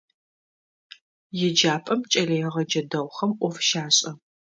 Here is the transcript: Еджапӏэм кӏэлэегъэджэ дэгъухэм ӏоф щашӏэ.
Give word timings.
Еджапӏэм 1.47 2.01
кӏэлэегъэджэ 2.11 2.81
дэгъухэм 2.89 3.31
ӏоф 3.39 3.55
щашӏэ. 3.67 4.11